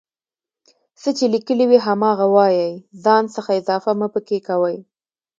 [1.01, 2.71] څه چې ليکلي وي هماغه وايئ
[3.03, 4.77] ځان څخه اضافه مه پکې کوئ